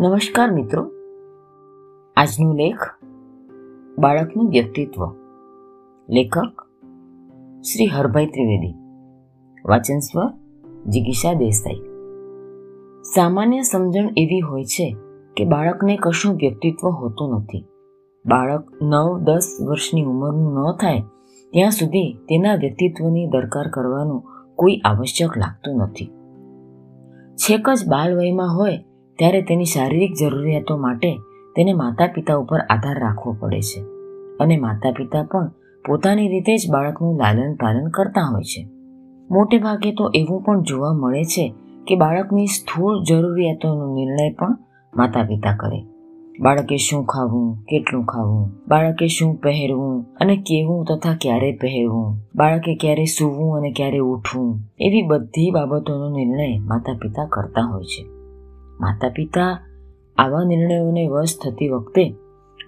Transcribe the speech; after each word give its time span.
નમસ્કાર 0.00 0.50
મિત્રો. 0.50 0.82
આજનો 2.16 2.52
લેખ 2.52 2.78
બાળકનું 3.98 4.50
વ્યક્તિત્વ. 4.50 5.06
લેખક 6.10 6.62
શ્રી 7.62 7.86
હરભાઈ 7.86 8.26
ત્રિવેદી. 8.26 8.74
વાચન 9.68 9.98
સ્વ 9.98 10.20
જિગીષા 10.86 11.32
દેસાઈ. 11.32 11.74
સામાન્ય 13.14 13.62
સમજણ 13.62 14.08
એવી 14.16 14.40
હોય 14.40 14.64
છે 14.64 14.96
કે 15.36 15.44
બાળકને 15.44 15.98
કશું 16.02 16.36
વ્યક્તિત્વ 16.36 16.88
હોતું 16.88 17.34
નથી. 17.34 17.64
બાળક 18.26 18.64
નવ, 18.82 19.18
દસ 19.18 19.58
વર્ષની 19.66 20.04
ઉંમરનું 20.04 20.52
ન 20.52 20.76
થાય, 20.76 21.02
ત્યાં 21.52 21.70
સુધી 21.70 22.16
તેના 22.28 22.54
વ્યક્તિત્વની 22.54 23.26
દરકાર 23.26 23.68
કરવાનું 23.68 24.22
કોઈ 24.56 24.76
આવશ્યક 24.84 25.38
લાગતું 25.38 25.76
નથી. 25.76 26.06
છેક 27.34 27.70
જ 27.70 27.88
બાલ 27.88 28.18
વયમાં 28.18 28.56
હોય 28.56 28.84
ત્યારે 29.20 29.42
તેની 29.42 29.64
શારીરિક 29.64 30.12
જરૂરિયાતો 30.20 30.76
માટે 30.76 31.18
તેને 31.56 31.72
માતા 31.72 32.06
પિતા 32.06 32.36
ઉપર 32.36 32.58
આધાર 32.58 32.98
રાખવો 32.98 33.36
પડે 33.40 33.60
છે. 33.60 33.80
અને 34.40 34.56
માતા 34.56 34.90
પિતા 34.90 35.22
પણ 35.22 35.48
પોતાની 35.86 36.28
રીતે 36.28 36.56
જ 36.56 36.70
બાળકનું 36.70 37.16
લાલન 37.16 37.54
પાલન 37.54 37.88
કરતા 37.88 38.22
હોય 38.22 38.42
છે. 38.42 38.68
મોટે 39.30 39.58
ભાગે 39.58 39.92
તો 39.92 40.10
એવું 40.14 40.42
પણ 40.42 40.62
જોવા 40.62 40.92
મળે 40.92 41.24
છે 41.24 41.54
કે 41.86 41.96
બાળકની 41.96 42.46
સ્થૂળ 42.46 43.02
જરૂરિયાતોનો 43.02 43.94
નિર્ણય 43.94 44.30
પણ 44.30 44.56
માતા 44.96 45.22
પિતા 45.22 45.56
કરે. 45.56 45.82
બાળકે 46.40 46.76
શું 46.76 47.04
ખાવું, 47.04 47.54
કેટલું 47.62 48.04
ખાવું, 48.04 48.50
બાળકે 48.68 49.06
શું 49.06 49.36
પહેરવું 49.36 50.06
અને 50.20 50.36
કેવું 50.36 50.84
તથા 50.84 51.16
ક્યારે 51.20 51.52
પહેરવું, 51.52 52.16
બાળકે 52.34 52.74
ક્યારે 52.74 53.04
સૂવું 53.04 53.56
અને 53.56 53.72
ક્યારે 53.72 53.98
ઉઠવું 53.98 54.58
એવી 54.78 55.02
બધી 55.02 55.50
બાબતોનો 55.50 56.16
નિર્ણય 56.16 56.58
માતા 56.58 56.92
પિતા 56.92 57.26
કરતા 57.26 57.62
હોય 57.62 57.84
છે. 57.84 58.19
માતા 58.80 59.08
પિતા 59.08 59.52
આવા 60.18 60.44
નિર્ણયોને 60.44 61.04
વશ 61.08 61.36
થતી 61.42 61.68
વખતે 61.68 62.04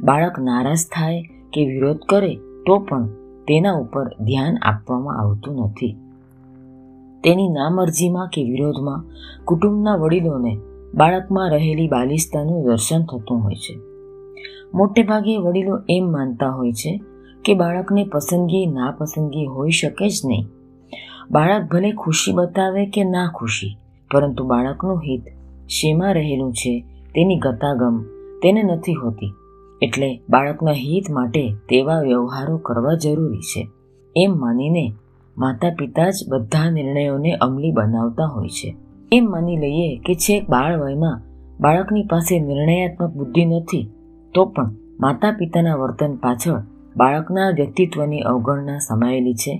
બાળક 0.01 0.39
નારાજ 0.39 0.83
થાય 0.95 1.21
કે 1.53 1.61
વિરોધ 1.67 2.03
કરે 2.09 2.33
તો 2.67 2.79
પણ 2.79 3.07
તેના 3.49 3.73
ઉપર 3.73 4.07
ધ્યાન 4.21 4.57
આપવામાં 4.63 5.19
આવતું 5.19 5.55
નથી. 5.67 5.95
તેની 7.25 7.49
નામરજીમાં 7.49 8.29
કે 8.29 8.41
વિરોધમાં 8.45 9.05
કુટુંબના 9.45 9.97
વડીલોને 9.97 10.53
બાળકમાં 10.95 11.51
રહેલી 11.51 11.89
બાલિસ્તાનું 11.89 12.65
દર્શન 12.65 13.03
થતું 13.05 13.43
હોય 13.45 13.55
છે. 13.55 13.75
મોટે 14.75 15.03
ભાગે 15.03 15.37
વડીલો 15.37 15.75
એમ 15.89 16.05
માનતા 16.13 16.51
હોય 16.51 16.73
છે 16.73 16.93
કે 17.45 17.55
બાળકને 17.55 18.03
પસંદગી 18.05 18.67
નાપસંદગી 18.67 19.47
હોઈ 19.47 19.71
શકે 19.71 20.09
જ 20.09 20.17
નહીં. 20.25 20.45
બાળક 21.31 21.63
ભલે 21.71 21.91
ખુશી 21.93 22.33
બતાવે 22.33 22.83
કે 22.87 23.05
ના 23.05 23.29
ખુશી, 23.35 23.77
પરંતુ 24.11 24.43
બાળકનું 24.45 25.01
હિત 25.01 25.25
શેમાં 25.73 26.15
રહેલું 26.15 26.53
છે, 26.53 26.81
તેની 27.15 27.39
ગતાગમ 27.39 28.03
તેને 28.43 28.63
નથી 28.63 28.95
હોતી. 28.95 29.31
એટલે 29.83 30.09
બાળકના 30.31 30.73
હિત 30.73 31.11
માટે 31.11 31.43
તેવા 31.69 32.01
વ્યવહારો 32.01 32.57
કરવા 32.59 32.95
જરૂરી 32.95 33.41
છે. 33.41 33.63
એમ 34.17 34.33
માનીને 34.39 34.85
માતા 35.37 35.75
પિતા 35.79 36.11
જ 36.11 36.25
બધા 36.29 36.71
નિર્ણયોને 36.71 37.33
અમલી 37.35 37.73
બનાવતા 37.73 38.27
હોય 38.27 38.49
છે. 38.49 38.75
એમ 39.13 39.25
માની 39.31 39.57
લઈએ 39.57 39.97
કે 39.97 40.15
છેક 40.15 40.51
બાળ 40.51 40.81
વયમાં 40.81 41.21
બાળકની 41.61 42.03
પાસે 42.03 42.41
નિર્ણયાત્મક 42.41 43.11
બુદ્ધિ 43.11 43.45
નથી, 43.45 43.89
તો 44.35 44.45
પણ 44.45 44.71
માતા 45.01 45.37
પિતાના 45.39 45.75
વર્તન 45.75 46.17
પાછળ 46.17 46.63
બાળકના 46.97 47.51
વ્યક્તિત્વની 47.51 48.21
અવગણના 48.21 48.79
સમાયેલી 48.79 49.35
છે, 49.35 49.55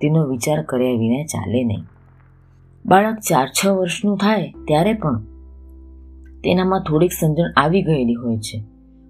તેનો 0.00 0.26
વિચાર 0.26 0.62
કર્યા 0.62 0.98
વિના 0.98 1.24
ચાલે 1.24 1.64
નહીં. 1.64 1.84
બાળક 2.86 3.18
ચાર 3.28 3.48
છ 3.48 3.66
વર્ષનું 3.66 4.16
થાય, 4.16 4.52
ત્યારે 4.66 4.94
પણ 4.94 5.22
તેનામાં 6.44 6.80
થોડીક 6.80 7.12
સમજણ 7.12 7.52
આવી 7.56 7.82
ગયેલી 7.82 8.14
હોય 8.14 8.36
છે 8.38 8.64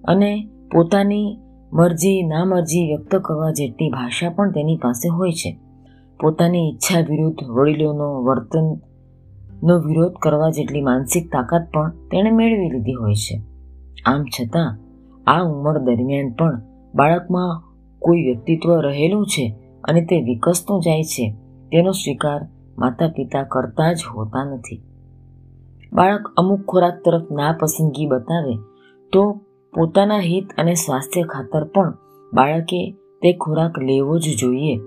અને 0.04 0.48
પોતાની 0.72 1.38
મરજી, 1.72 2.22
નામરજી 2.22 2.86
વ્યક્ત 2.86 3.16
કરવા 3.16 3.50
જેટલી 3.50 3.90
ભાષા 3.90 4.30
પણ 4.30 4.50
તેની 4.50 4.76
પાસે 4.76 5.08
હોય 5.08 5.32
છે. 5.32 5.58
પોતાની 6.20 6.70
ઈચ્છા 6.70 7.00
વિરુદ્ધ, 7.00 7.44
વડીલોનો 7.50 8.22
વર્તનનો 8.22 9.78
વિરોધ 9.78 10.12
કરવા 10.22 10.50
જેટલી 10.50 10.80
માનસિક 10.80 11.32
તાકાત 11.32 11.70
પણ 11.74 11.90
તેણે 11.90 12.30
મેળવી 12.30 12.70
લીધી 12.70 12.92
હોય 12.92 13.14
છે. 13.14 13.40
આમ 14.06 14.24
છતાં, 14.24 14.78
આ 15.26 15.42
ઉંમર 15.42 15.78
દરમિયાન 15.78 16.30
પણ 16.30 16.62
બાળકમાં 16.94 17.62
કોઈ 17.98 18.22
વ્યક્તિત્વ 18.22 18.80
રહેલું 18.80 19.26
છે 19.26 19.54
અને 19.84 20.00
તે 20.00 20.20
વિકસતું 20.20 20.80
જાય 20.80 21.02
છે, 21.02 21.30
તેનો 21.72 21.90
સ્વીકાર 21.90 22.40
માતા 22.78 23.08
પિતા 23.08 23.42
કરતા 23.42 23.92
જ 23.92 23.96
હોતા 24.14 24.44
નથી. 24.44 24.82
બાળક 25.94 26.32
અમુક 26.36 26.62
ખોરાક 26.66 27.02
તરફ 27.04 27.22
નાપસંદગી 27.32 28.06
બતાવે, 28.06 28.56
તો 29.12 29.40
પોતાના 29.74 30.18
હિત 30.18 30.48
અને 30.58 30.74
સ્વાસ્થ્ય 30.74 31.22
ખાતર 31.22 31.64
પણ 31.64 31.94
બાળકે 32.34 32.90
તે 33.22 33.32
ખોરાક 33.32 33.78
લેવો 33.78 34.18
જ 34.18 34.22
જોઈએ 34.40 34.80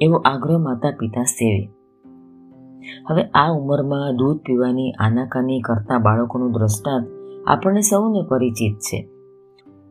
એવો 0.00 0.16
આગ્રહ 0.16 0.58
માતા 0.58 0.90
પિતા 0.90 1.24
સેવે. 1.24 1.68
હવે 3.08 3.22
આ 3.22 3.50
ઉંમરમાં 3.52 4.16
દૂધ 4.16 4.38
પીવાની 4.38 4.90
આનાકાની 4.90 5.60
કરતા 5.60 5.98
બાળકોનું 5.98 6.52
દ્રષ્ટાંત 6.52 7.06
આપણને 7.46 7.80
સૌને 7.80 8.22
પરિચિત 8.28 8.74
છે. 8.78 9.08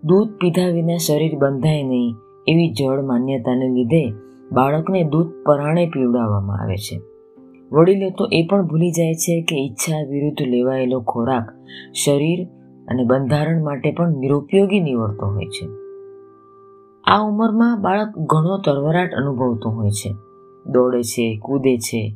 દૂધ 0.03 0.28
પીધા 0.41 0.69
વિના 0.69 0.97
શરીર 0.97 1.38
બંધાય 1.38 1.83
નહીં 1.83 2.16
એવી 2.47 2.72
જળ 2.72 3.01
માન્યતાને 3.01 3.67
લીધે 3.69 4.13
બાળકને 4.51 5.03
દૂધ 5.03 5.31
પરાણે 5.45 5.85
પીવડાવવામાં 5.85 6.62
આવે 6.62 6.75
છે. 6.75 7.12
વડીલો 7.73 8.09
તો 8.09 8.28
એ 8.31 8.47
પણ 8.47 8.67
ભૂલી 8.67 8.91
જાય 8.91 9.13
છે 9.13 9.41
કે 9.41 9.56
ઈચ્છા 9.66 10.07
વિરુદ્ધ 10.09 10.41
લેવાયેલો 10.41 11.01
ખોરાક 11.01 11.50
શરીર 11.94 12.47
અને 12.88 13.03
બંધારણ 13.03 13.63
માટે 13.63 13.91
પણ 13.91 14.09
નિરુપયોગી 14.17 14.79
નીવડતો 14.79 15.25
હોય 15.25 15.45
છે. 15.45 15.66
આ 17.03 17.19
ઉંમરમાં 17.19 17.81
બાળક 17.81 18.07
ઘણો 18.17 18.57
તરવરાટ 18.57 19.13
અનુભવતો 19.13 19.69
હોય 19.69 19.89
છે. 19.89 20.13
દોડે 20.66 21.01
છે, 21.01 21.39
કૂદે 21.41 21.78
છે 21.78 22.13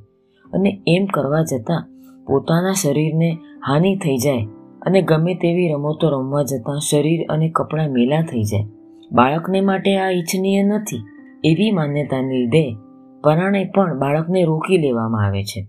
અને 0.53 0.81
એમ 0.87 1.05
કરવા 1.05 1.41
જતાં 1.41 1.87
પોતાના 2.25 2.73
શરીરને 2.73 3.37
હાનિ 3.67 3.95
થઈ 3.95 4.17
જાય 4.17 4.45
અને 4.81 5.01
ગમે 5.01 5.35
તેવી 5.35 5.67
રમતો 5.67 6.09
રમવા 6.09 6.43
જતાં 6.43 6.79
શરીર 6.79 7.25
અને 7.29 7.49
કપડાં 7.49 7.89
મેલા 7.89 8.21
થઈ 8.21 8.43
જાય. 8.43 8.63
બાળકને 9.11 9.61
માટે 9.61 9.97
આ 9.97 10.09
ઈચ્છનીય 10.09 10.63
નથી. 10.63 11.03
એવી 11.43 11.71
માન્યતાને 11.71 12.37
લીધે 12.37 12.75
પરાણે 13.23 13.71
પણ 13.75 13.99
બાળકને 13.99 14.43
રોકી 14.43 14.77
લેવામાં 14.77 15.25
આવે 15.25 15.43
છે. 15.43 15.67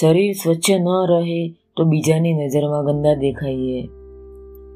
શરીર 0.00 0.32
સ્વચ્છ 0.32 0.70
ન 0.70 0.88
રહે 1.10 1.48
તો 1.76 1.84
બીજાની 1.84 2.32
નજરમાં 2.32 2.84
ગંદા 2.84 3.14
દેખાઈએ. 3.14 3.88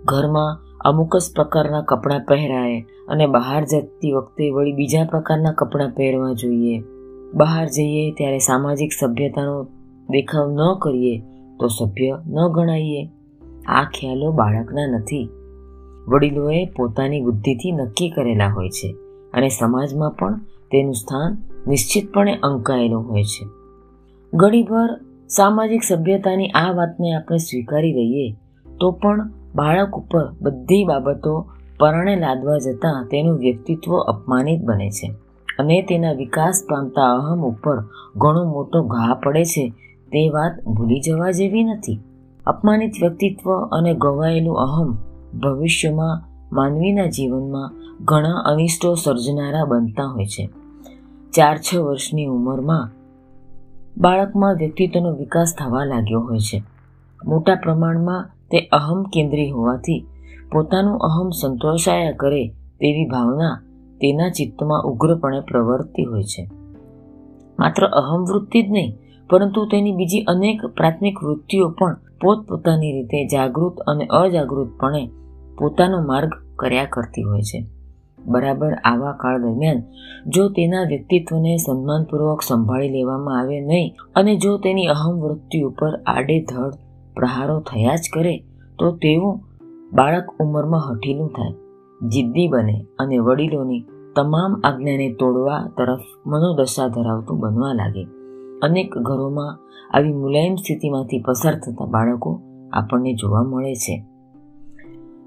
ઘરમાં 0.05 0.59
અમુક 0.81 1.17
જ 1.17 1.23
પ્રકારના 1.37 1.83
કપડાં 1.83 2.21
પહેરાય 2.21 2.85
અને 3.09 3.27
બહાર 3.27 3.65
જતી 3.65 4.13
વખતે 4.13 4.51
વળી 4.51 4.73
બીજા 4.73 5.05
પ્રકારના 5.05 5.53
કપડાં 5.53 5.91
પહેરવા 5.97 6.33
જોઈએ. 6.33 6.83
બહાર 7.35 7.67
જઈએ 7.67 8.11
ત્યારે 8.11 8.39
સામાજિક 8.39 8.91
સભ્યતાનો 9.01 9.67
દેખાવ 10.11 10.51
ન 10.51 10.79
કરીએ 10.83 11.19
તો 11.61 11.67
સભ્ય 11.67 12.19
ન 12.27 12.49
ગણાઈએ. 12.49 13.11
આ 13.67 13.85
ખ્યાલો 13.85 14.33
બાળકના 14.33 14.87
નથી. 14.87 15.29
વડીલોએ 16.09 16.65
પોતાની 16.65 17.21
બુદ્ધિથી 17.21 17.73
નક્કી 17.73 18.11
કરેલા 18.11 18.49
હોય 18.49 18.69
છે 18.69 18.95
અને 19.35 19.49
સમાજમાં 19.49 20.11
પણ 20.11 20.37
તેનું 20.71 20.95
સ્થાન 20.95 21.54
નિશ્ચિતપણે 21.69 22.35
અંકાયેલું 22.43 23.09
હોય 23.09 23.25
છે. 23.25 23.47
ઘણીભર 24.35 25.01
સામાજિક 25.29 25.83
સભ્યતાની 25.83 26.47
આ 26.47 26.73
વાતને 26.73 27.15
આપણે 27.15 27.39
સ્વીકારી 27.39 27.93
લઈએ 27.93 28.31
તો 28.81 28.91
પણ 28.91 29.31
બાળક 29.55 29.91
ઉપર 29.91 30.33
બધી 30.43 30.85
બાબતો 30.85 31.51
પરણે 31.79 32.17
લાદવા 32.17 32.59
જતાં 32.59 33.05
તેનું 33.05 33.39
વ્યક્તિત્વ 33.39 33.97
અપમાનિત 33.97 34.61
બને 34.61 34.91
છે 34.91 35.13
અને 35.59 35.83
તેના 35.83 36.13
વિકાસ 36.13 36.63
પામતા 36.71 37.15
અહમ 37.15 37.45
ઉપર 37.45 37.77
ઘણો 38.17 38.45
મોટો 38.45 38.83
ઘા 38.83 39.15
પડે 39.15 39.45
છે 39.45 39.69
તે 40.13 40.29
વાત 40.29 40.65
ભૂલી 40.65 41.01
જવા 41.01 41.31
જેવી 41.31 41.65
નથી. 41.65 42.01
અપમાનિત 42.47 42.93
વ્યક્તિત્વ 43.01 43.67
અને 43.67 43.95
ગવાયેલું 43.95 44.57
અહમ 44.57 44.97
ભવિષ્યમાં 45.39 46.23
માનવીના 46.53 47.07
જીવનમાં 47.07 47.73
ઘણા 48.05 48.35
અનિષ્ટો 48.35 48.95
સર્જનારા 48.95 49.65
બનતા 49.65 50.05
હોય 50.05 50.27
છે. 50.27 50.51
ચાર 51.35 51.59
છ 51.59 51.77
વર્ષની 51.77 52.27
ઉંમરમાં 52.27 52.91
બાળકમાં 53.97 54.55
વ્યક્તિત્વનો 54.55 55.17
વિકાસ 55.17 55.55
થવા 55.59 55.85
લાગ્યો 55.85 56.21
હોય 56.21 56.39
છે. 56.39 56.63
મોટા 57.25 57.55
પ્રમાણમાં 57.55 58.31
તે 58.51 58.59
અહમ 58.59 59.03
કેન્દ્રી 59.03 59.51
હોવાથી 59.51 60.07
પોતાનું 60.53 60.99
અહમ 60.99 61.31
સંતોષાયા 61.31 62.13
કરે 62.13 62.49
તેવી 62.49 63.07
ભાવના 63.07 63.63
તેના 64.01 64.29
ચિત્તમાં 64.29 64.83
ઉગ્રપણે 64.83 65.41
પ્રવર્તી 65.41 66.05
હોય 66.05 66.23
છે. 66.23 66.51
માત્ર 67.59 67.87
અહમ 67.87 68.25
વૃત્તિ 68.25 68.63
જ 68.63 68.71
નહીં, 68.71 68.99
પરંતુ 69.31 69.67
તેની 69.67 69.93
બીજી 69.93 70.21
અનેક 70.21 70.67
પ્રાથમિક 70.67 71.25
વૃત્તિઓ 71.25 71.71
પણ 71.71 71.97
પોતપોતાની 72.21 72.93
રીતે 72.93 73.27
જાગૃત 73.27 73.77
અને 73.77 74.07
અજાગૃતપણે 74.07 75.11
પોતાનો 75.59 76.05
માર્ગ 76.07 76.31
કર્યા 76.57 76.85
કરતી 76.85 77.23
હોય 77.23 77.41
છે. 77.41 77.67
બરાબર 78.27 78.73
આવા 78.85 79.13
કાળ 79.13 79.43
દરમિયાન 79.43 79.83
જો 80.27 80.49
તેના 80.49 80.85
વ્યક્તિત્વને 80.85 81.57
સન્માનપૂર્વક 81.57 82.43
સંભાળી 82.43 82.89
લેવામાં 82.89 83.39
આવે 83.39 83.61
નહીં 83.61 83.95
અને 84.15 84.37
જો 84.37 84.59
તેની 84.59 84.87
અહમ 84.87 85.15
વૃત્તિ 85.21 85.63
ઉપર 85.63 85.93
આડેધડ 86.07 86.75
પ્રહારો 87.15 87.61
થયા 87.61 87.95
જ 87.95 88.07
કરે, 88.15 88.35
તો 88.79 88.87
તેવું 88.93 89.41
બાળક 89.93 90.27
ઉંમરમાં 90.41 90.87
હઠીલું 90.91 91.29
થાય, 91.29 91.53
જિદ્દી 92.09 92.49
બને 92.49 92.77
અને 92.99 93.19
વડીલોની 93.19 93.85
તમામ 94.17 94.53
આજ્ઞાને 94.65 95.09
તોડવા 95.13 95.61
તરફ 95.79 96.07
મનોદશા 96.27 96.89
ધરાવતું 96.89 97.39
બનવા 97.39 97.73
લાગે. 97.73 98.05
અનેક 98.63 98.99
ઘરોમાં 98.99 99.59
આવી 99.97 100.13
મુલાયમ 100.13 100.55
સ્થિતિમાંથી 100.55 101.19
પસાર 101.19 101.55
થતા 101.55 101.85
બાળકો 101.85 102.41
આપણને 102.73 103.15
જોવા 103.15 103.43
મળે 103.43 103.75
છે. 103.75 103.97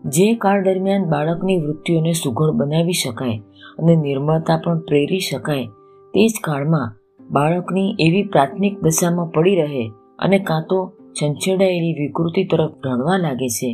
જે 0.03 0.27
કાળ 0.35 0.59
દરમિયાન 0.63 1.05
બાળકની 1.09 1.57
વૃત્તિઓને 1.59 2.13
સુઘડ 2.13 2.51
બનાવી 2.51 2.94
શકાય 2.94 3.38
અને 3.79 3.94
નિર્મળતા 3.95 4.57
પણ 4.57 4.79
પ્રેરી 4.79 5.19
શકાય, 5.19 5.65
તે 6.13 6.27
જ 6.27 6.44
કાળમાં 6.44 6.94
બાળકની 7.29 7.95
એવી 7.99 8.23
પ્રાથમિક 8.23 8.75
દશામાં 8.81 9.31
પડી 9.31 9.57
રહે 9.61 9.85
અને 10.19 10.38
કાં 10.39 10.67
તો 10.69 10.79
છંછેડાયેલી 11.13 11.95
વિકૃતિ 11.99 12.44
તરફ 12.44 12.73
ઢળવા 12.83 13.17
લાગે 13.17 13.49
છે, 13.49 13.69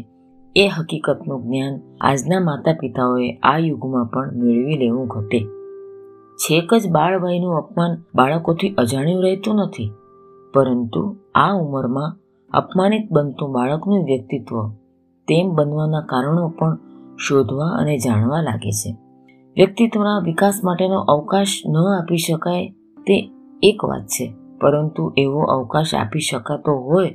એ 0.55 0.65
હકીકતનું 0.67 1.43
જ્ઞાન 1.43 1.75
આજના 2.01 2.39
માતા 2.39 2.79
પિતાઓએ 2.81 3.29
આ 3.43 3.57
યુગમાં 3.59 4.11
પણ 4.11 4.37
મેળવી 4.41 4.77
લેવું 4.77 5.07
ઘટે. 5.07 5.39
છેક 6.39 6.69
જ 6.73 6.91
બાળ 6.91 7.15
વયનું 7.21 7.57
અપમાન 7.57 7.93
બાળકોથી 8.15 8.75
અજાણ્યું 8.77 9.23
રહેતું 9.23 9.55
નથી, 9.55 9.89
પરંતુ 10.53 11.03
આ 11.35 11.51
ઉંમરમાં 11.55 12.15
અપમાનિત 12.51 13.05
બનતું 13.11 13.53
બાળકનું 13.53 14.05
વ્યક્તિત્વ 14.05 14.55
તેમ 15.27 15.49
બનવાના 15.49 16.01
કારણો 16.01 16.49
પણ 16.49 16.77
શોધવા 17.17 17.77
અને 17.77 17.97
જાણવા 17.97 18.41
લાગે 18.41 18.71
છે. 18.71 18.91
વ્યક્તિત્વના 19.55 20.19
વિકાસ 20.25 20.61
માટેનો 20.63 20.99
અવકાશ 20.99 21.47
ન 21.67 21.77
આપી 21.77 22.17
શકાય 22.17 22.69
તે 23.07 23.31
એક 23.63 23.85
વાત 23.85 24.05
છે, 24.05 24.33
પરંતુ 24.61 25.13
એવો 25.17 25.41
અવકાશ 25.41 25.95
આપી 25.95 26.19
શકાતો 26.19 26.71
હોય 26.71 27.09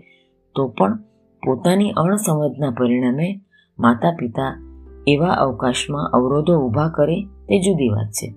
તો 0.54 0.68
પણ 0.68 0.96
પોતાની 1.42 1.90
અણસમજના 1.90 2.70
પરિણામે 2.70 3.40
માતા 3.78 4.16
પિતા 4.18 4.64
એવા 5.06 5.26
અવકાશમાં 5.26 6.10
અવરોધો 6.10 6.66
ઊભા 6.66 6.88
કરે 6.88 7.22
તે 7.22 7.60
જુદી 7.60 7.88
વાત 7.88 8.10
છે. 8.10 8.34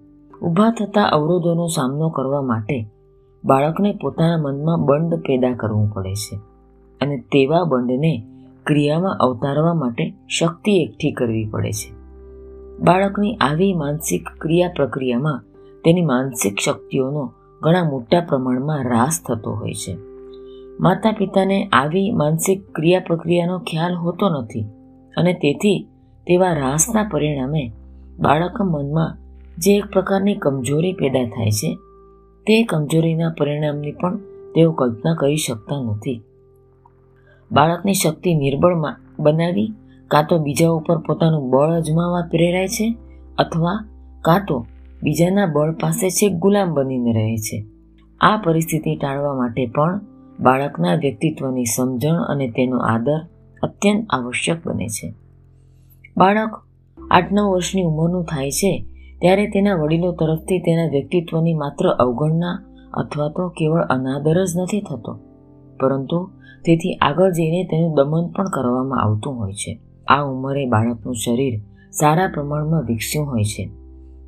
ઊભા 0.48 0.72
થતા 0.72 1.04
અવરોધોનો 1.04 1.68
સામનો 1.68 2.10
કરવા 2.10 2.42
માટે 2.42 2.86
બાળકને 3.46 3.92
પોતાના 4.02 4.38
મનમાં 4.38 4.86
બંધ 4.86 5.20
પેદા 5.20 5.54
કરવું 5.54 5.94
પડે 5.94 6.14
છે 6.14 6.36
અને 7.02 7.18
તેવા 7.18 7.64
બંધને 7.64 8.14
ક્રિયામાં 8.66 9.18
અવતારવા 9.18 9.74
માટે 9.74 10.14
શક્તિ 10.28 10.72
એકઠી 10.72 11.12
કરવી 11.12 11.46
પડે 11.46 11.72
છે. 11.72 11.94
બાળકની 12.80 13.36
આવી 13.36 13.74
માનસિક 13.74 14.30
ક્રિયા 14.42 14.74
પ્રક્રિયામાં 14.76 15.44
તેની 15.84 16.02
માનસિક 16.02 16.60
શક્તિઓનો 16.60 17.34
ઘણા 17.62 17.84
મોટા 17.84 18.20
પ્રમાણમાં 18.20 18.84
રાસ 18.84 19.22
થતો 19.28 19.52
હોય 19.52 19.74
છે. 19.74 19.98
માતા 20.80 21.12
પિતાને 21.12 21.70
આવી 21.74 22.12
માનસિક 22.12 22.72
ક્રિયા 22.76 23.00
પ્રક્રિયાનો 23.00 23.60
ખ્યાલ 23.60 23.96
હોતો 23.96 24.30
નથી 24.30 24.66
અને 25.18 25.34
તેથી 25.34 25.88
તેવા 26.28 26.54
રાસના 26.54 27.10
પરિણામે 27.12 27.72
બાળક 28.20 28.62
મનમાં 28.62 29.18
જે 29.58 29.78
એક 29.78 29.86
પ્રકારની 29.86 30.36
કમજોરી 30.36 30.94
પેદા 30.94 31.24
થાય 31.26 31.52
છે, 31.52 31.76
તે 32.48 32.64
કમજોરીના 32.64 33.34
પરિણામની 33.38 33.92
પણ 33.92 34.18
તેઓ 34.56 34.72
કલ્પના 34.72 35.14
કરી 35.14 35.38
શકતા 35.38 35.84
નથી. 35.84 36.22
બાળકની 37.52 37.94
શક્તિ 37.94 38.34
નિર્બળમાં 38.34 39.24
બનાવી 39.24 39.74
કાં 40.08 40.26
તો 40.30 40.38
બીજા 40.38 40.70
ઉપર 40.70 40.98
પોતાનું 40.98 41.50
બળ 41.50 41.72
અજમાવા 41.72 42.28
પ્રેરાય 42.32 42.68
છે 42.68 42.98
અથવા 43.38 43.88
કાં 44.22 44.46
તો 44.48 44.66
બીજાના 45.04 45.46
બળ 45.46 45.72
પાસે 45.72 46.10
છેક 46.10 46.34
ગુલામ 46.34 46.74
બનીને 46.74 47.14
રહે 47.14 47.38
છે. 47.38 47.66
આ 48.22 48.38
પરિસ્થિતિ 48.38 48.96
ટાળવા 48.96 49.34
માટે 49.34 49.66
પણ 49.66 50.02
બાળકના 50.40 50.96
વ્યક્તિત્વની 50.96 51.66
સમજણ 51.66 52.16
અને 52.16 52.48
તેનો 52.48 52.78
આદર 52.78 53.20
અત્યંત 53.64 54.06
આવશ્યક 54.10 54.68
બને 54.68 54.88
છે. 54.88 55.14
બાળક 56.18 56.62
આઠ 57.12 57.32
નવ 57.32 57.44
વર્ષની 57.44 57.84
ઉંમરનું 57.84 58.24
થાય 58.24 58.52
છે 58.52 58.86
ત્યારે 59.22 59.48
તેના 59.48 59.76
વડીલો 59.76 60.12
તરફથી 60.12 60.60
તેના 60.60 60.92
વ્યક્તિત્વની 60.92 61.54
માત્ર 61.54 61.90
અવગણના 61.90 62.64
અથવા 62.94 63.30
તો 63.30 63.50
કેવળ 63.50 63.82
અનાદર 63.82 64.46
જ 64.46 64.50
નથી 64.58 64.82
થતો. 64.82 65.20
પરંતુ 65.82 66.30
તેથી 66.66 66.94
આગળ 66.94 67.32
જઈને 67.32 67.64
તેનું 67.64 67.96
દમન 67.96 68.28
પણ 68.28 68.44
કરવામાં 68.44 69.02
આવતું 69.02 69.34
હોય 69.34 69.54
છે. 69.54 69.80
આ 70.08 70.24
ઉંમરે 70.24 70.66
બાળકનું 70.66 71.16
શરીર 71.16 71.62
સારા 71.92 72.28
પ્રમાણમાં 72.28 72.86
વિકસ્યું 72.86 73.28
હોય 73.28 73.44
છે. 73.44 73.66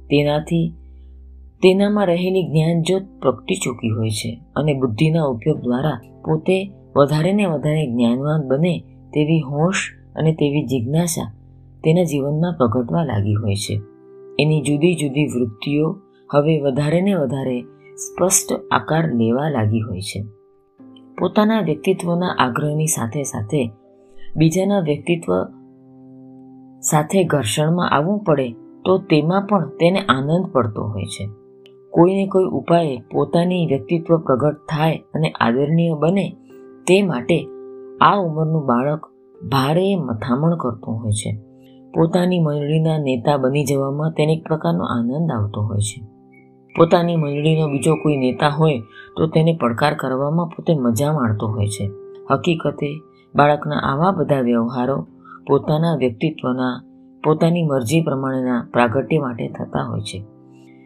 તેનાથી 0.09 0.73
તેનામાં 1.63 2.07
રહેલી 2.07 2.43
જ્ઞાનજ્યોત 2.43 3.01
પ્રગટી 3.21 3.55
ચૂકી 3.55 3.89
હોય 3.89 4.09
છે 4.09 4.39
અને 4.55 4.73
બુદ્ધિના 4.73 5.23
ઉપયોગ 5.23 5.59
દ્વારા 5.59 5.99
પોતે 6.25 6.71
વધારે 6.95 7.33
ને 7.33 7.45
વધારે 7.45 7.91
જ્ઞાનવાન 7.91 8.47
બને 8.47 8.79
તેવી 9.13 9.41
હોશ 9.41 9.75
અને 10.15 10.33
તેવી 10.33 10.63
જિજ્ઞાસા 10.63 11.33
તેના 11.83 12.03
જીવનમાં 12.03 12.53
પ્રગટવા 12.53 13.03
લાગી 13.03 13.33
હોય 13.33 13.55
છે. 13.55 13.79
એની 14.39 14.61
જુદી 14.61 14.95
જુદી 14.95 15.25
વૃત્તિઓ 15.25 15.95
હવે 16.31 16.59
વધારે 16.59 17.01
ને 17.01 17.13
વધારે 17.13 17.61
સ્પષ્ટ 17.95 18.53
આકાર 18.71 19.13
લેવા 19.13 19.49
લાગી 19.49 19.79
હોય 19.79 20.01
છે. 20.01 20.23
પોતાના 21.23 21.61
વ્યક્તિત્વના 21.61 22.35
આગ્રહની 22.39 22.87
સાથે 22.87 23.23
સાથે 23.23 23.71
બીજાના 24.35 24.79
વ્યક્તિત્વ 24.79 25.43
સાથે 26.79 27.23
ઘર્ષણમાં 27.23 27.89
આવવું 27.89 28.23
પડે 28.23 28.51
તો 28.85 28.97
તેમાં 28.97 29.45
પણ 29.45 29.69
તેને 29.69 29.99
આનંદ 29.99 30.45
પડતો 30.51 30.83
હોય 30.83 31.03
છે. 31.03 31.29
કોઈને 31.91 32.27
કોઈ 32.27 32.43
ઉપાયે 32.43 32.97
પોતાની 33.11 33.65
વ્યક્તિત્વ 33.65 34.17
પ્રગટ 34.17 34.55
થાય 34.55 34.97
અને 35.13 35.29
આદરણીય 35.29 35.93
બને 35.93 36.35
તે 36.87 37.01
માટે 37.01 37.47
આ 38.01 38.15
ઉંમરનું 38.15 38.65
બાળક 38.65 39.05
ભારે 39.49 39.95
મથામણ 39.95 40.57
કરતું 40.57 41.03
હોય 41.03 41.11
છે. 41.11 41.37
પોતાની 41.93 42.39
મંડળીના 42.39 42.97
નેતા 42.97 43.37
બની 43.37 43.65
જવામાં 43.65 44.11
તેને 44.11 44.33
એક 44.33 44.47
પ્રકારનો 44.47 44.83
આનંદ 44.83 45.31
આવતો 45.31 45.61
હોય 45.61 45.79
છે. 45.79 46.12
પોતાની 46.77 47.15
મંડળીનો 47.15 47.67
બીજો 47.67 47.95
કોઈ 47.95 48.17
નેતા 48.17 48.49
હોય 48.49 48.79
તો 49.17 49.27
તેને 49.27 49.57
પડકાર 49.61 49.93
કરવામાં 49.93 50.47
પોતે 50.47 50.73
મજા 50.79 51.13
માણતો 51.13 51.47
હોય 51.47 51.67
છે. 51.67 51.91
હકીકતે 52.31 53.01
બાળકના 53.35 53.75
આવા 53.75 54.11
બધા 54.11 54.41
વ્યવહારો 54.41 55.07
પોતાના 55.47 55.95
વ્યક્તિત્વના, 55.95 56.83
પોતાની 57.23 57.63
મરજી 57.63 58.03
પ્રમાણેના 58.03 58.69
પ્રાગટ્ય 58.73 59.19
માટે 59.19 59.47
થતા 59.47 59.83
હોય 59.83 59.99
છે. 59.99 60.25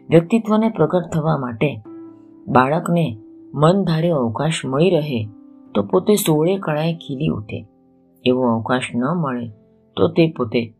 વ્યક્તિત્વને 0.08 0.68
પ્રગટ 0.68 1.02
થવા 1.14 1.38
માટે 1.38 1.82
બાળકને 2.48 3.18
મનધારે 3.54 4.10
અવકાશ 4.10 4.60
મળી 4.64 4.90
રહે 4.90 5.28
તો 5.74 5.82
પોતે 5.82 6.14
સોળે 6.14 6.58
કળાએ 6.58 6.94
ખીલી 6.94 7.28
ઉઠે. 7.28 7.66
એવો 8.24 8.56
અવકાશ 8.56 8.82
ન 8.94 9.04
મળે 9.04 9.48
તો 9.96 10.08
તે 10.08 10.34
પોતે 10.36 10.74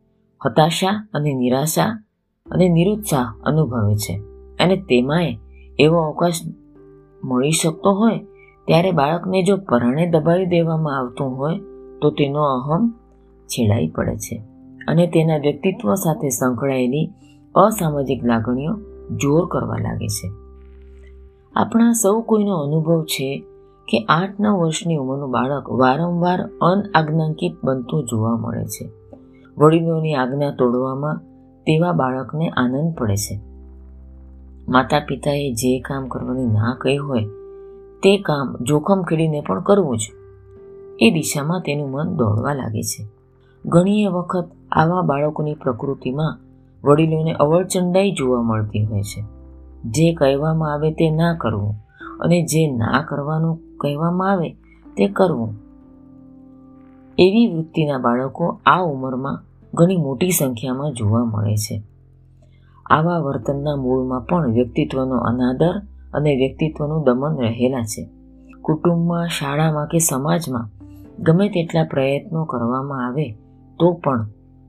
હતાશા 0.47 1.09
અને 1.14 1.35
નિરાશા 1.35 2.04
અને 2.50 2.68
નિરુત્સાહ 2.68 3.35
અનુભવે 3.44 3.94
છે. 3.94 4.21
અને 4.61 4.77
તેમાંય 4.77 5.38
એવો 5.79 5.99
અવકાશ 5.99 6.35
મળી 7.25 7.50
શકતો 7.50 7.93
હોય, 7.93 8.19
ત્યારે 8.67 8.91
બાળકને 8.91 9.43
જો 9.43 9.57
પરાણે 9.57 10.11
દબાવી 10.11 10.47
દેવામાં 10.47 10.99
આવતું 10.99 11.38
હોય, 11.38 11.59
તો 12.03 12.11
તેનો 12.11 12.43
અહમ 12.43 12.95
છેડાઈ 13.47 13.88
પડે 13.88 14.17
છે 14.17 14.43
અને 14.88 15.07
તેના 15.07 15.37
વ્યક્તિત્વ 15.37 15.95
સાથે 15.95 16.29
સંકળાયેલી 16.29 17.11
અસામાજિક 17.55 18.25
લાગણીઓ 18.25 18.75
જોર 19.17 19.47
કરવા 19.47 19.77
લાગે 19.77 20.07
છે. 20.07 20.31
આપણા 21.57 21.93
સૌ 21.93 22.21
કોઈનો 22.21 22.55
અનુભવ 22.57 23.05
છે 23.05 23.45
કે 23.88 24.05
આઠ 24.09 24.41
નવ 24.41 24.59
વર્ષની 24.59 24.97
ઉંમરનું 24.97 25.31
બાળક 25.31 25.71
વારંવાર 25.71 26.41
અનઆજ્ઞાંકિત 26.43 27.53
બનતું 27.65 28.05
જોવા 28.05 28.37
મળે 28.37 28.65
છે. 28.65 28.91
વડીલોની 29.59 30.15
આજ્ઞા 30.15 30.50
તોડવામાં 30.50 31.19
તેવા 31.62 31.93
બાળકને 31.93 32.49
આનંદ 32.49 32.95
પડે 32.95 33.17
છે. 33.17 33.48
માતા 34.68 35.00
પિતાએ 35.00 35.52
જે 35.52 35.80
કામ 35.80 36.06
કરવાની 36.06 36.46
ના 36.46 36.78
કહી 36.80 36.96
હોય, 36.96 37.25
તે 38.02 38.18
કામ 38.18 38.56
જોખમ 38.64 39.02
ખેડીને 39.02 39.40
પણ 39.40 39.60
કરવું 39.60 39.98
જ. 39.98 40.00
એ 41.00 41.10
દિશામાં 41.10 41.60
તેનું 41.60 41.90
મન 41.90 42.16
દોડવા 42.16 42.54
લાગે 42.54 42.82
છે. 42.82 43.06
ઘણી 43.66 44.06
વખત 44.06 44.50
આવા 44.72 45.02
બાળકોની 45.02 45.54
પ્રકૃતિમાં 45.54 46.38
વડીલોને 46.84 47.32
અવળચંડાઈ 47.32 48.12
જોવા 48.12 48.42
મળતી 48.42 48.84
હોય 48.84 49.02
છે. 49.02 49.25
જે 49.84 50.14
કહેવામાં 50.14 50.72
આવે 50.72 50.90
તે 50.90 51.10
ના 51.10 51.34
કરવું 51.34 51.75
અને 52.20 52.42
જે 52.42 52.76
ના 52.76 53.04
કરવાનું 53.08 53.58
કહેવામાં 53.76 54.30
આવે 54.30 54.50
તે 54.96 55.08
કરવું. 55.08 55.54
એવી 57.18 57.52
વૃત્તિના 57.56 57.98
બાળકો 57.98 58.60
આ 58.66 58.80
ઉંમરમાં 58.80 59.44
ઘણી 59.75 59.96
મોટી 59.96 60.30
સંખ્યામાં 60.30 60.92
જોવા 60.92 61.25
મળે 61.25 61.56
છે. 61.56 61.82
આવા 62.90 63.18
વર્તનના 63.18 63.76
મૂળમાં 63.76 64.21
પણ 64.21 64.52
વ્યક્તિત્વનો 64.52 65.16
અનાદર 65.16 65.83
અને 66.12 66.37
વ્યક્તિત્વનું 66.37 67.04
દમન 67.04 67.38
રહેલા 67.38 67.83
છે. 67.83 68.09
કુટુંબમાં, 68.62 69.28
શાળામાં 69.28 69.87
કે 69.87 69.99
સમાજમાં 69.99 70.71
ગમે 71.18 71.49
તેટલા 71.49 71.85
પ્રયત્નો 71.85 72.45
કરવામાં 72.45 73.07
આવે 73.07 73.30
તો 73.78 73.92
પણ 73.92 74.26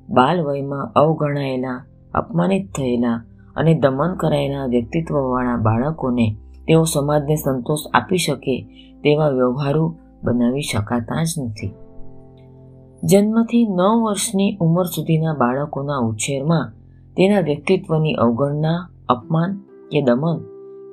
બાલ 0.10 0.42
વયમાં 0.42 0.92
અવગણાયેલા, 0.96 1.86
અપમાનિત 2.14 2.72
થયેલા 2.76 3.24
અને 3.56 3.74
દમન 3.74 4.16
કરાયેલા 4.16 4.66
વ્યક્તિત્વવાળા 4.66 5.58
બાળકોને 5.58 6.36
તેઓ 6.68 6.84
સમાજને 6.84 7.36
સંતોષ 7.36 7.80
આપી 7.94 8.18
શકે 8.18 8.62
તેવા 9.04 9.30
વ્યવહારો 9.30 9.96
બનાવી 10.24 10.62
શકાતા 10.62 11.24
જ 11.24 11.28
નથી. 11.42 11.72
જન્મથી 13.04 13.68
નવ 13.68 14.04
વર્ષની 14.04 14.58
ઉંમર 14.62 14.86
સુધીના 14.86 15.34
બાળકોના 15.34 15.98
ઉછેરમાં 15.98 16.74
તેના 17.20 17.40
વ્યક્તિત્વની 17.40 18.14
અવગણના, 18.14 18.90
અપમાન 19.10 19.58
કે 19.92 20.02
દમન 20.02 20.38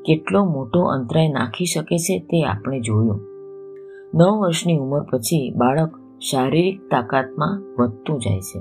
કેટલો 0.06 0.45
મોટો 0.45 0.80
અંતરાય 0.83 1.28
નાખી 1.28 1.64
શકે 1.64 1.99
છે 1.99 2.18
તે 2.18 2.45
આપણે 2.45 2.80
જોયું. 2.80 3.21
નવ 4.14 4.40
વર્ષની 4.40 4.78
ઉંમર 4.78 5.02
પછી 5.02 5.52
બાળક 5.56 5.90
શારીરિક 6.21 6.80
તાકાતમાં 6.90 7.83
વધતું 7.83 8.18
જાય 8.18 8.40
છે 8.40 8.59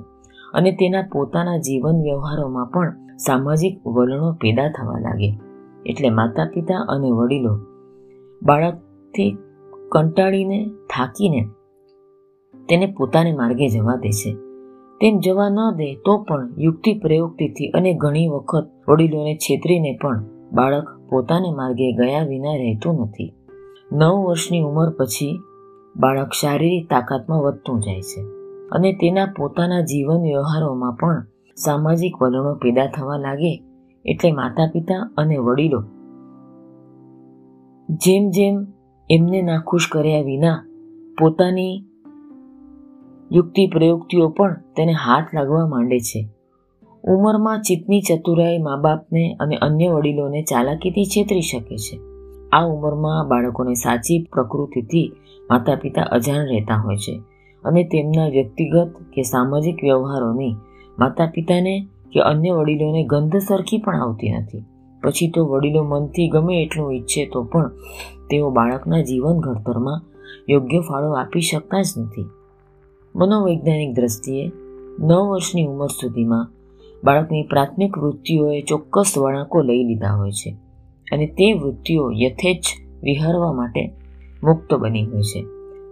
અને 0.54 0.72
તેના 0.72 1.02
પોતાના 1.14 1.58
જીવન 1.58 2.02
વ્યવહારોમાં 2.02 2.66
પણ 2.66 2.94
સામાજિક 3.18 3.88
વલણો 3.88 4.34
પેદા 4.34 4.70
થવા 4.70 5.00
લાગે. 5.00 5.40
એટલે 5.86 6.10
માતા 6.10 6.46
પિતા 6.54 6.86
અને 6.90 7.12
વડીલો 7.12 7.60
બાળકથી 8.44 9.38
કંટાળીને 9.92 10.66
થાકીને 10.68 11.50
તેને 12.70 12.86
પોતાને 12.98 13.32
માર્ગે 13.34 13.68
જવા 13.68 13.96
દે 13.96 14.12
છે. 14.12 14.45
તેમ 15.06 15.20
જવા 15.20 15.50
ન 15.50 15.78
દે 15.78 15.96
તો 15.96 16.24
પણ 16.24 16.50
યુક્તિ 16.58 16.94
પ્રયોગથી 16.94 17.70
અને 17.70 17.94
ઘણી 17.94 18.28
વખત 18.28 18.72
વડીલોને 18.90 19.36
છેતરીને 19.36 20.00
પણ 20.02 20.24
બાળક 20.54 21.10
પોતાને 21.10 21.52
માર્ગે 21.52 21.92
ગયા 21.92 22.26
વિના 22.26 22.56
રહેતું 22.56 23.02
નથી. 23.02 23.34
નવ 23.92 24.26
વર્ષની 24.26 24.62
ઉંમર 24.62 24.90
પછી 24.90 25.40
બાળક 25.96 26.34
શારીરિક 26.34 26.90
તાકાતમાં 26.90 27.40
વધતું 27.40 27.80
જાય 27.80 28.02
છે 28.02 28.22
અને 28.70 28.94
તેના 28.94 29.26
પોતાના 29.26 29.82
જીવન 29.82 30.22
વ્યવહારોમાં 30.22 30.96
પણ 30.96 31.24
સામાજિક 31.56 32.22
વલણો 32.22 32.56
પેદા 32.56 32.86
થવા 32.86 33.18
લાગે 33.18 33.64
એટલે 34.06 34.32
માતા 34.32 34.70
પિતા 34.74 35.14
અને 35.18 35.38
વડીલો 35.38 35.82
જેમ 37.90 38.30
જેમ 38.30 38.66
એમને 39.10 39.42
નાખુશ 39.42 39.90
કર્યા 39.92 40.22
વિના 40.22 40.66
પોતાની 41.20 41.86
યુક્તિ 43.32 43.68
પ્રયુક્તિઓ 43.68 44.30
પણ 44.30 44.54
તેને 44.78 44.92
હાથ 44.92 45.26
લાગવા 45.34 45.68
માંડે 45.68 46.00
છે. 46.00 46.28
ઉંમરમાં 47.04 47.62
ચિત્તની 47.62 48.02
ચતુરાઈ 48.02 48.58
મા 48.58 48.78
બાપને 48.78 49.38
અને 49.40 49.56
અન્ય 49.56 49.90
વડીલોને 49.90 50.44
ચાલાકીથી 50.44 51.06
છેતરી 51.06 51.42
શકે 51.42 51.78
છે. 51.78 52.00
આ 52.54 52.66
ઉંમરમાં 52.66 53.28
બાળકોને 53.28 53.74
સાચી 53.74 54.28
પ્રકૃતિથી 54.34 55.12
માતા 55.50 55.76
પિતા 55.76 56.02
અજાણ 56.02 56.46
રહેતા 56.46 56.76
હોય 56.76 56.96
છે 56.96 57.22
અને 57.64 57.84
તેમના 57.84 58.28
વ્યક્તિગત 58.28 58.96
કે 59.14 59.22
સામાજિક 59.22 59.84
વ્યવહારોની 59.84 60.56
માતા 61.00 61.26
પિતાને 61.26 61.88
કે 62.14 62.20
અન્ય 62.20 62.52
વડીલોને 62.52 63.04
ગંધ 63.04 63.36
સરખી 63.36 63.78
પણ 63.78 64.02
આવતી 64.02 64.32
નથી. 64.32 64.64
પછી 65.04 65.32
તો 65.36 65.46
વડીલો 65.46 65.84
મનથી 65.84 66.30
ગમે 66.30 66.64
એટલું 66.64 66.94
ઈચ્છે 66.94 67.26
તો 67.26 67.44
પણ 67.44 67.68
તેઓ 68.30 68.50
બાળકના 68.50 69.02
જીવન 69.02 69.40
ઘડતરમાં 69.40 70.02
યોગ્ય 70.50 70.80
ફાળો 70.80 71.12
આપી 71.14 71.42
શકતા 71.42 71.82
જ 71.82 71.88
નથી. 71.98 72.30
મનોવૈજ્ઞાનિક 73.16 73.96
દ્રષ્ટિએ 73.96 74.52
નવ 75.00 75.28
વર્ષની 75.28 75.66
ઉંમર 75.66 75.88
સુધીમાં 75.88 76.52
બાળકની 77.04 77.44
પ્રાથમિક 77.44 77.98
વૃત્તિઓએ 77.98 78.62
ચોક્કસ 78.62 79.14
વળાંકો 79.18 79.62
લઈ 79.62 79.84
લીધા 79.84 80.14
હોય 80.14 80.32
છે 80.32 80.56
અને 81.12 81.28
તે 81.28 81.54
વૃત્તિઓ 81.54 82.12
યથેચ્છ 82.12 82.66
વિહરવા 83.04 83.54
માટે 83.54 83.92
મુક્ત 84.44 84.74
બની 84.74 85.06
હોય 85.06 85.22
છે. 85.22 85.46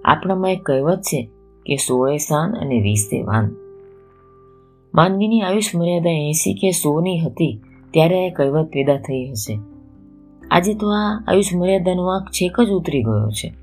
આપણામાં 0.06 0.52
એક 0.52 0.64
કહેવત 0.64 1.02
છે 1.02 1.30
કે 1.66 1.76
સોળે 1.76 2.18
સાન 2.18 2.54
અને 2.54 2.82
વીસે 2.82 3.22
વાન. 3.22 3.56
માનવીની 4.94 5.42
આયુષ 5.42 5.76
મર્યાદા 5.76 6.10
એંસી 6.10 6.54
કે 6.54 6.72
સોની 6.72 7.20
હતી 7.20 7.62
ત્યારે 7.92 8.30
આ 8.30 8.34
કહેવત 8.34 8.66
પેદા 8.66 8.98
થઈ 8.98 9.30
હશે. 9.30 9.60
આજે 10.52 10.74
તો 10.74 10.88
આ 10.88 11.24
આયુષ 11.28 11.56
મર્યાદાનો 11.56 12.08
આંક 12.08 12.30
છેક 12.30 12.62
જ 12.62 12.70
ઉતરી 12.70 13.04
ગયો 13.04 13.30
છે. 13.30 13.63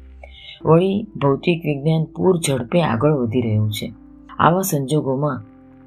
વળી 0.65 1.03
ભૌતિક 1.03 1.63
વિજ્ઞાન 1.65 2.05
પૂર 2.05 2.39
ઝડપે 2.39 2.83
આગળ 2.83 3.13
વધી 3.13 3.41
રહ્યું 3.41 3.73
છે. 3.73 3.93
આવા 4.39 4.61
સંજોગોમાં 4.61 5.43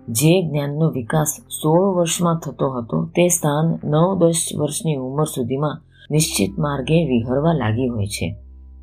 જે 0.10 0.50
જ્ઞાનનો 0.50 0.89
વિકાસ 0.89 1.27
સોળ 1.63 1.96
વર્ષમાં 1.96 2.39
થતો 2.39 2.70
હતો, 2.70 3.06
તે 3.06 3.27
સ્થાન 3.27 3.89
નવ 3.89 4.20
દસ 4.20 4.50
વર્ષની 4.58 4.96
ઉંમર 4.96 5.24
સુધીમાં 5.24 5.82
નિશ્ચિત 6.12 6.60
માર્ગે 6.60 7.06
વિહરવા 7.06 7.53
લાગી 7.53 7.88
હોય 7.88 8.06
છે. 8.06 8.36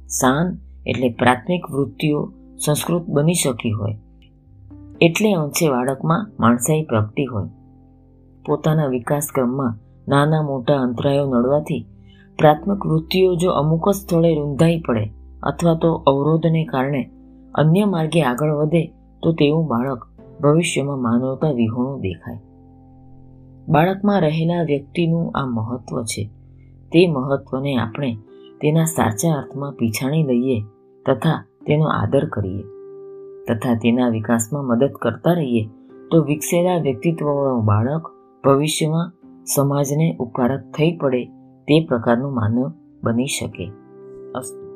સાન 0.08 0.58
એટલે 0.86 1.08
પ્રાથમિક 1.08 1.70
વૃત્તિઓ 1.70 2.32
સંસ્કૃત 2.66 3.02
બની 3.08 3.34
શકી 3.34 3.70
હોય. 3.70 3.98
એટલે 5.00 5.32
અંશે 5.32 5.70
બાળકમાં 5.70 6.32
માણસાઈ 6.40 6.82
પ્રગતિ 6.82 7.24
હોય. 7.24 7.48
પોતાના 8.46 8.86
વિકાસ 8.86 9.26
ક્રમમાં 9.34 9.78
નાના 10.08 10.42
મોટા 10.42 10.76
અંતરાયો 10.76 11.26
નડવાથી 11.26 11.86
પ્રાથમિક 12.38 12.86
વૃત્તિઓ 12.86 13.34
જો 13.34 13.50
અમુક 13.50 13.90
જ 13.90 13.94
સ્થળે 13.94 14.34
રૂંધાઈ 14.34 14.80
પડે 14.80 15.12
અથવા 15.42 15.74
તો 15.74 15.94
અવરોધને 15.94 16.64
કારણે 16.64 17.10
અન્ય 17.54 17.84
માર્ગે 17.84 18.22
આગળ 18.22 18.52
વધે 18.52 18.92
તો 19.22 19.32
તેવું 19.32 19.68
બાળક 19.68 20.06
ભવિષ્યમાં 20.40 21.02
માનવતા 21.02 21.50
વિહોણું 21.50 22.00
દેખાય. 22.00 22.38
બાળકમાં 23.68 24.20
રહેલા 24.20 24.62
વ્યક્તિનું 24.62 25.32
આ 25.34 25.46
મહત્વ 25.46 26.02
છે. 26.02 26.30
તે 26.92 27.06
મહત્વને 27.06 27.76
આપણે 27.76 28.16
તેના 28.60 28.84
સાચા 28.84 29.32
અર્થમાં 29.32 29.72
પીછાણી 29.72 30.22
લઈએ 30.22 30.60
તથા 31.06 31.46
તેનો 31.66 31.84
આદર 31.84 32.28
કરીએ. 32.28 32.62
તથા 33.48 33.74
તેના 33.74 34.08
વિકાસમાં 34.08 34.64
મદદ 34.64 34.90
કરતા 35.02 35.32
રહીએ 35.32 35.68
તો 36.10 36.22
વિકસેલા 36.22 36.76
વ્યક્તિત્વવાળું 36.76 37.64
બાળક 37.64 38.02
ભવિષ્યમાં 38.44 39.12
સમાજને 39.54 40.16
ઉપકારક 40.20 40.60
થઈ 40.60 40.96
પડે 40.96 41.24
તે 41.68 41.86
પ્રકારનું 41.86 42.34
માનવ 42.34 42.72
બની 43.04 43.26
શકે. 43.26 43.70
અસ્તુ 44.34 44.69